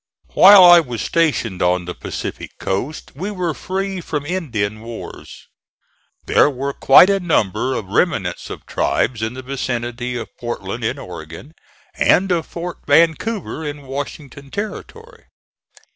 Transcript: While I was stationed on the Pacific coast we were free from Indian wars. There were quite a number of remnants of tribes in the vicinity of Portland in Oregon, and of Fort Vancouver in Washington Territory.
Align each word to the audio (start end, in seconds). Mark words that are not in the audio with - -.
While 0.33 0.63
I 0.63 0.79
was 0.79 0.99
stationed 1.03 1.61
on 1.61 1.85
the 1.85 1.93
Pacific 1.93 2.57
coast 2.57 3.11
we 3.15 3.29
were 3.29 3.53
free 3.53 4.01
from 4.01 4.25
Indian 4.25 4.81
wars. 4.81 5.47
There 6.25 6.49
were 6.49 6.73
quite 6.73 7.11
a 7.11 7.19
number 7.19 7.75
of 7.75 7.85
remnants 7.85 8.49
of 8.49 8.65
tribes 8.65 9.21
in 9.21 9.35
the 9.35 9.43
vicinity 9.43 10.15
of 10.17 10.35
Portland 10.39 10.83
in 10.83 10.97
Oregon, 10.97 11.53
and 11.93 12.31
of 12.31 12.47
Fort 12.47 12.79
Vancouver 12.87 13.63
in 13.63 13.83
Washington 13.83 14.49
Territory. 14.49 15.25